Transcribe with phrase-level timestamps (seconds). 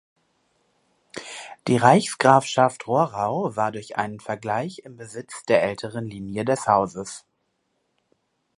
[1.67, 7.27] Die Reichsgrafschaft Rohrau war durch einen Vergleich im Besitz der älteren Linie des Hauses.